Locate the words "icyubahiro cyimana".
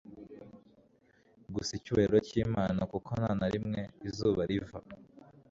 1.79-2.81